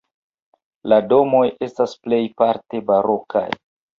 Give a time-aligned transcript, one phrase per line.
[0.93, 3.47] La domoj estas plejparte barokaj.